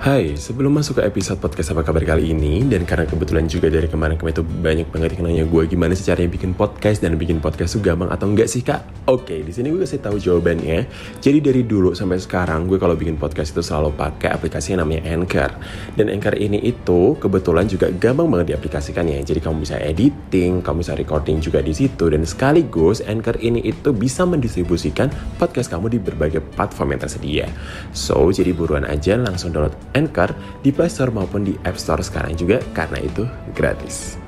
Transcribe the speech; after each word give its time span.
Hai, 0.00 0.32
sebelum 0.32 0.80
masuk 0.80 0.96
ke 0.96 1.12
episode 1.12 1.44
podcast 1.44 1.76
apa 1.76 1.84
kabar 1.84 2.00
kali 2.00 2.32
ini 2.32 2.64
Dan 2.64 2.88
karena 2.88 3.04
kebetulan 3.04 3.44
juga 3.44 3.68
dari 3.68 3.84
kemarin-kemarin 3.84 4.32
itu 4.32 4.40
banyak 4.40 4.88
banget 4.88 5.20
yang 5.20 5.28
nanya 5.28 5.44
gue 5.44 5.62
Gimana 5.68 5.92
sih 5.92 6.08
caranya 6.08 6.32
bikin 6.32 6.56
podcast 6.56 7.04
dan 7.04 7.20
bikin 7.20 7.36
podcast 7.36 7.76
tuh 7.76 7.84
gampang 7.84 8.08
atau 8.08 8.24
enggak 8.24 8.48
sih 8.48 8.64
kak? 8.64 8.80
Oke, 9.10 9.42
di 9.42 9.50
sini 9.50 9.74
gue 9.74 9.82
kasih 9.82 9.98
tahu 9.98 10.22
jawabannya. 10.22 10.86
Jadi 11.18 11.38
dari 11.42 11.66
dulu 11.66 11.98
sampai 11.98 12.22
sekarang 12.22 12.70
gue 12.70 12.78
kalau 12.78 12.94
bikin 12.94 13.18
podcast 13.18 13.50
itu 13.50 13.58
selalu 13.58 13.90
pakai 13.98 14.30
aplikasi 14.30 14.72
yang 14.72 14.86
namanya 14.86 15.02
Anchor. 15.10 15.50
Dan 15.98 16.06
Anchor 16.14 16.38
ini 16.38 16.62
itu 16.62 17.18
kebetulan 17.18 17.66
juga 17.66 17.90
gampang 17.90 18.30
banget 18.30 18.54
diaplikasikannya 18.54 19.18
Jadi 19.26 19.42
kamu 19.42 19.66
bisa 19.66 19.82
editing, 19.82 20.62
kamu 20.62 20.86
bisa 20.86 20.94
recording 20.94 21.42
juga 21.42 21.58
di 21.58 21.74
situ. 21.74 22.06
Dan 22.06 22.22
sekaligus 22.22 23.02
Anchor 23.02 23.34
ini 23.42 23.66
itu 23.66 23.90
bisa 23.90 24.22
mendistribusikan 24.22 25.10
podcast 25.42 25.74
kamu 25.74 25.90
di 25.90 25.98
berbagai 25.98 26.40
platform 26.54 26.94
yang 26.94 27.02
tersedia. 27.02 27.46
So, 27.90 28.30
jadi 28.30 28.54
buruan 28.54 28.86
aja 28.86 29.18
langsung 29.18 29.50
download 29.50 29.74
Anchor 29.94 30.34
di 30.62 30.70
Play 30.70 30.90
Store 30.90 31.10
maupun 31.10 31.46
di 31.46 31.54
App 31.66 31.78
Store 31.78 32.02
sekarang 32.02 32.36
juga 32.38 32.62
karena 32.76 32.98
itu 33.02 33.26
gratis. 33.54 34.18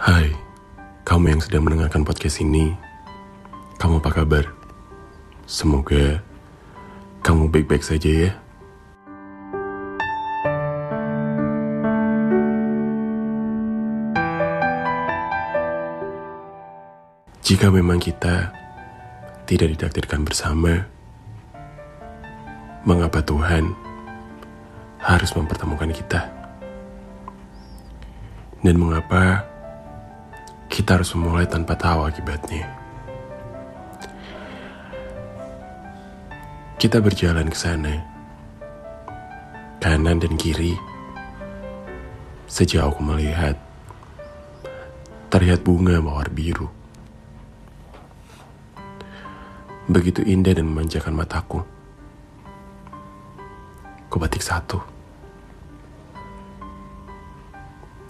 Hai, 0.00 0.32
kamu 1.04 1.36
yang 1.36 1.42
sedang 1.44 1.68
mendengarkan 1.68 2.08
podcast 2.08 2.40
ini, 2.40 2.72
kamu 3.80 3.96
apa 3.96 4.12
kabar? 4.12 4.44
Semoga 5.48 6.20
kamu 7.24 7.48
baik-baik 7.48 7.80
saja 7.80 8.28
ya. 8.28 8.32
Jika 17.40 17.72
memang 17.72 17.96
kita 17.96 18.52
tidak 19.48 19.72
ditakdirkan 19.72 20.28
bersama, 20.28 20.84
mengapa 22.84 23.24
Tuhan 23.24 23.72
harus 25.00 25.32
mempertemukan 25.32 25.88
kita? 25.88 26.28
Dan 28.60 28.76
mengapa 28.76 29.40
kita 30.68 31.00
harus 31.00 31.16
memulai 31.16 31.48
tanpa 31.48 31.80
tahu 31.80 32.04
akibatnya? 32.04 32.79
Kita 36.80 36.96
berjalan 36.96 37.52
ke 37.52 37.58
sana, 37.60 37.92
kanan 39.84 40.16
dan 40.16 40.32
kiri. 40.40 40.72
Sejauh 42.48 42.88
aku 42.88 43.04
melihat, 43.04 43.52
terlihat 45.28 45.60
bunga 45.60 46.00
mawar 46.00 46.32
biru. 46.32 46.72
Begitu 49.92 50.24
indah 50.24 50.56
dan 50.56 50.72
memanjakan 50.72 51.20
mataku. 51.20 51.60
Kubatik 54.08 54.40
satu. 54.40 54.80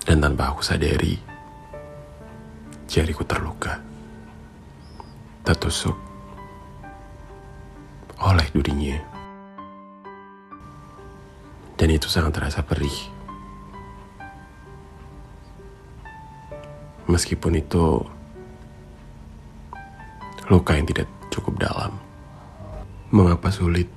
Dan 0.06 0.22
tanpa 0.22 0.54
aku 0.54 0.62
sadari, 0.62 1.18
jariku 2.86 3.26
terluka. 3.26 3.82
Tertusuk 5.42 6.09
oleh 8.20 8.46
durinya. 8.52 9.00
Dan 11.80 11.88
itu 11.96 12.12
sangat 12.12 12.36
terasa 12.36 12.60
perih. 12.60 12.92
Meskipun 17.08 17.56
itu 17.56 18.04
luka 20.52 20.76
yang 20.76 20.84
tidak 20.84 21.08
cukup 21.32 21.56
dalam. 21.56 21.96
Mengapa 23.10 23.48
sulit? 23.48 23.88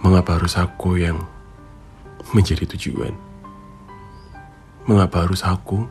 Mengapa 0.00 0.40
harus 0.40 0.56
aku 0.56 0.96
yang 0.98 1.20
menjadi 2.32 2.64
tujuan? 2.74 3.12
Mengapa 4.88 5.28
harus 5.28 5.44
aku 5.44 5.84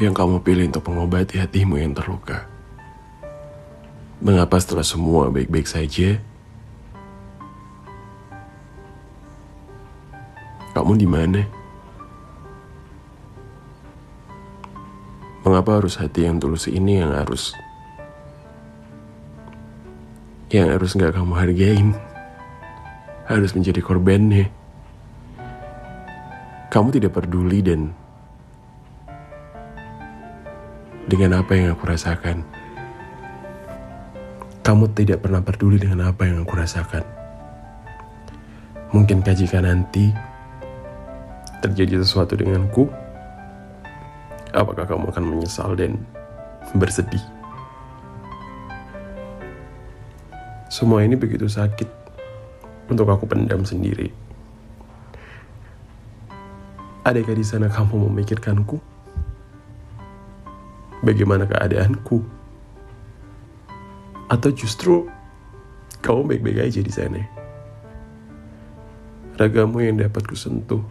yang 0.00 0.16
kamu 0.16 0.40
pilih 0.40 0.72
untuk 0.72 0.88
mengobati 0.88 1.36
hatimu 1.36 1.76
yang 1.76 1.92
terluka? 1.92 2.55
Mengapa 4.16 4.56
setelah 4.56 4.80
semua 4.80 5.28
baik-baik 5.28 5.68
saja, 5.68 6.16
kamu 10.72 10.92
di 10.96 11.04
mana? 11.04 11.44
Mengapa 15.44 15.78
harus 15.78 16.00
hati 16.00 16.24
yang 16.24 16.40
tulus 16.40 16.64
ini 16.64 16.98
yang 17.04 17.12
harus 17.12 17.52
yang 20.48 20.72
harus 20.72 20.96
nggak 20.96 21.12
kamu 21.12 21.32
hargain? 21.36 21.88
Harus 23.28 23.52
menjadi 23.52 23.84
korbannya. 23.84 24.48
Kamu 26.72 26.88
tidak 26.88 27.20
peduli 27.20 27.60
dan 27.60 27.92
dengan 31.06 31.44
apa 31.44 31.52
yang 31.52 31.76
aku 31.76 31.84
rasakan. 31.84 32.65
Kamu 34.66 34.90
tidak 34.98 35.22
pernah 35.22 35.38
peduli 35.38 35.78
dengan 35.78 36.10
apa 36.10 36.26
yang 36.26 36.42
aku 36.42 36.58
rasakan. 36.58 37.06
Mungkinkah 38.90 39.30
jika 39.30 39.62
nanti 39.62 40.10
terjadi 41.62 42.02
sesuatu 42.02 42.34
denganku, 42.34 42.90
apakah 44.50 44.82
kamu 44.82 45.14
akan 45.14 45.22
menyesal 45.22 45.78
dan 45.78 46.02
bersedih? 46.74 47.22
Semua 50.66 51.06
ini 51.06 51.14
begitu 51.14 51.46
sakit 51.46 51.86
untuk 52.90 53.06
aku 53.06 53.22
pendam 53.22 53.62
sendiri. 53.62 54.10
Adakah 57.06 57.38
di 57.38 57.46
sana 57.46 57.70
kamu 57.70 58.10
memikirkanku? 58.10 58.82
Bagaimana 61.06 61.46
keadaanku? 61.46 62.35
Atau 64.26 64.50
justru 64.50 65.06
kamu 66.02 66.26
baik-baik 66.26 66.66
aja 66.66 66.80
di 66.82 66.90
sana? 66.90 67.22
Ragamu 69.38 69.84
yang 69.86 70.02
dapat 70.02 70.26
kusentuh. 70.26 70.82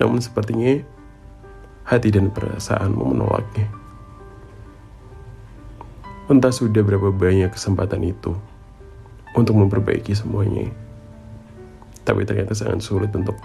Namun 0.00 0.24
sepertinya 0.24 0.80
hati 1.84 2.08
dan 2.08 2.32
perasaanmu 2.32 3.04
menolaknya. 3.04 3.68
Entah 6.24 6.48
sudah 6.48 6.80
berapa 6.80 7.12
banyak 7.12 7.52
kesempatan 7.52 8.00
itu 8.00 8.32
untuk 9.36 9.60
memperbaiki 9.60 10.16
semuanya. 10.16 10.72
Tapi 12.08 12.24
ternyata 12.24 12.56
sangat 12.56 12.80
sulit 12.80 13.12
untuk 13.12 13.36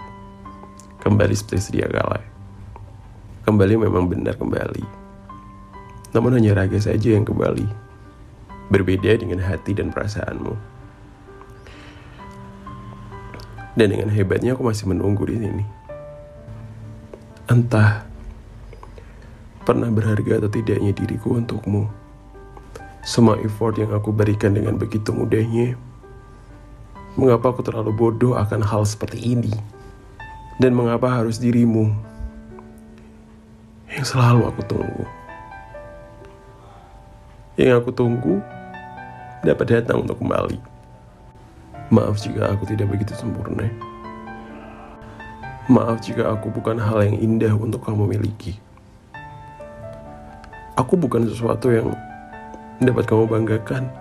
kembali 1.04 1.36
seperti 1.36 1.60
sedia 1.60 1.88
kala. 1.92 2.24
Kembali 3.44 3.84
memang 3.84 4.08
benar 4.08 4.40
kembali. 4.40 4.84
Namun 6.16 6.40
hanya 6.40 6.56
raga 6.56 6.80
saja 6.80 7.12
yang 7.12 7.28
kembali. 7.28 7.89
Berbeda 8.70 9.18
dengan 9.18 9.42
hati 9.42 9.74
dan 9.74 9.90
perasaanmu. 9.90 10.54
Dan 13.74 13.86
dengan 13.90 14.10
hebatnya 14.10 14.54
aku 14.54 14.66
masih 14.66 14.86
menunggu 14.90 15.26
di 15.26 15.42
sini. 15.42 15.64
Entah 17.50 18.06
pernah 19.66 19.90
berharga 19.90 20.42
atau 20.42 20.50
tidaknya 20.50 20.94
diriku 20.94 21.38
untukmu. 21.38 21.90
Semua 23.02 23.38
effort 23.42 23.78
yang 23.80 23.90
aku 23.90 24.14
berikan 24.14 24.54
dengan 24.54 24.78
begitu 24.78 25.10
mudahnya. 25.10 25.74
Mengapa 27.18 27.50
aku 27.50 27.66
terlalu 27.66 27.90
bodoh 27.90 28.38
akan 28.38 28.62
hal 28.62 28.86
seperti 28.86 29.34
ini? 29.34 29.54
Dan 30.60 30.76
mengapa 30.76 31.08
harus 31.08 31.40
dirimu 31.40 31.90
yang 33.90 34.06
selalu 34.06 34.46
aku 34.46 34.62
tunggu? 34.68 35.19
Yang 37.60 37.84
aku 37.84 37.90
tunggu 37.92 38.40
dapat 39.44 39.68
datang 39.68 40.00
untuk 40.00 40.16
kembali. 40.16 40.56
Maaf 41.92 42.16
jika 42.16 42.56
aku 42.56 42.64
tidak 42.64 42.88
begitu 42.88 43.12
sempurna. 43.12 43.68
Maaf 45.68 46.00
jika 46.00 46.32
aku 46.32 46.48
bukan 46.48 46.80
hal 46.80 47.04
yang 47.04 47.20
indah 47.20 47.52
untuk 47.52 47.84
kamu 47.84 48.16
miliki. 48.16 48.56
Aku 50.80 50.96
bukan 50.96 51.28
sesuatu 51.28 51.68
yang 51.68 51.92
dapat 52.80 53.04
kamu 53.04 53.28
banggakan. 53.28 53.92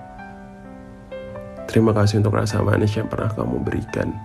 Terima 1.67 1.91
kasih 1.91 2.23
untuk 2.23 2.39
rasa 2.39 2.63
manis 2.63 2.95
yang 2.95 3.11
pernah 3.11 3.27
kamu 3.27 3.59
berikan. 3.59 4.15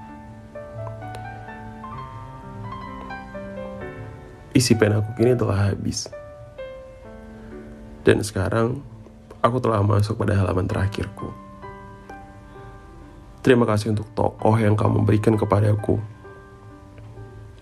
Isi 4.55 4.79
pen 4.79 4.95
aku 4.95 5.11
kini 5.19 5.35
telah 5.35 5.75
habis. 5.75 6.07
Dan 8.07 8.23
sekarang 8.23 8.94
aku 9.44 9.61
telah 9.61 9.85
masuk 9.85 10.17
pada 10.17 10.41
halaman 10.41 10.64
terakhirku. 10.64 11.29
Terima 13.44 13.69
kasih 13.69 13.93
untuk 13.93 14.08
tokoh 14.17 14.56
yang 14.56 14.73
kamu 14.73 15.05
berikan 15.05 15.37
kepadaku 15.37 16.00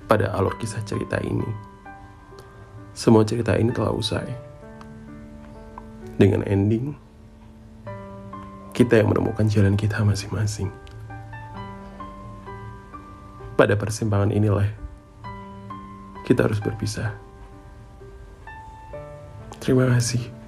pada 0.07 0.31
alur 0.39 0.55
kisah 0.63 0.79
cerita 0.87 1.19
ini. 1.19 1.51
Semua 2.95 3.27
cerita 3.27 3.59
ini 3.59 3.75
telah 3.75 3.91
usai. 3.91 4.31
Dengan 6.15 6.47
ending, 6.47 6.95
kita 8.71 9.03
yang 9.03 9.11
menemukan 9.11 9.51
jalan 9.51 9.75
kita 9.75 10.07
masing-masing. 10.07 10.71
Pada 13.59 13.75
persimpangan 13.75 14.31
inilah, 14.31 14.71
kita 16.23 16.47
harus 16.47 16.63
berpisah. 16.63 17.11
Terima 19.59 19.91
kasih. 19.91 20.42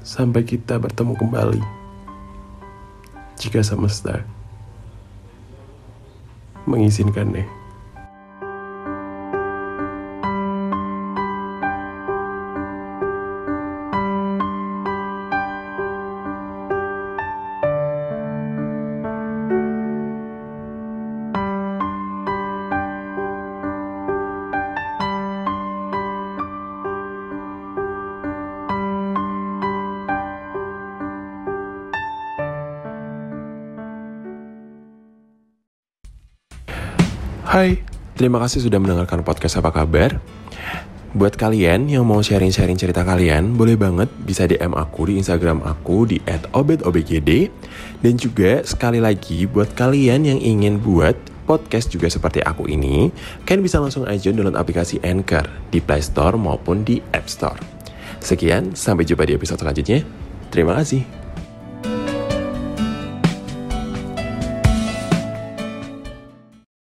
Sampai 0.00 0.48
kita 0.48 0.80
bertemu 0.80 1.12
kembali. 1.12 1.62
Jika 3.36 3.60
semesta 3.60 4.24
mengizinkannya. 6.64 7.59
Hai, 37.50 37.82
terima 38.14 38.38
kasih 38.38 38.62
sudah 38.62 38.78
mendengarkan 38.78 39.26
podcast 39.26 39.58
apa 39.58 39.74
kabar. 39.74 40.22
Buat 41.18 41.34
kalian 41.34 41.90
yang 41.90 42.06
mau 42.06 42.22
sharing-sharing 42.22 42.78
cerita 42.78 43.02
kalian, 43.02 43.58
boleh 43.58 43.74
banget 43.74 44.06
bisa 44.22 44.46
DM 44.46 44.70
aku 44.70 45.10
di 45.10 45.18
Instagram 45.18 45.58
aku 45.66 46.06
di 46.06 46.22
@obetobgd. 46.54 47.50
Dan 48.06 48.14
juga 48.22 48.62
sekali 48.62 49.02
lagi 49.02 49.50
buat 49.50 49.74
kalian 49.74 50.30
yang 50.30 50.38
ingin 50.38 50.78
buat 50.78 51.18
podcast 51.50 51.90
juga 51.90 52.06
seperti 52.06 52.38
aku 52.38 52.70
ini, 52.70 53.10
kalian 53.42 53.66
bisa 53.66 53.82
langsung 53.82 54.06
aja 54.06 54.30
download 54.30 54.54
aplikasi 54.54 55.02
Anchor 55.02 55.50
di 55.74 55.82
Play 55.82 56.06
Store 56.06 56.38
maupun 56.38 56.86
di 56.86 57.02
App 57.10 57.26
Store. 57.26 57.58
Sekian, 58.22 58.78
sampai 58.78 59.02
jumpa 59.02 59.26
di 59.26 59.34
episode 59.34 59.58
selanjutnya. 59.58 60.06
Terima 60.54 60.78
kasih. 60.78 61.19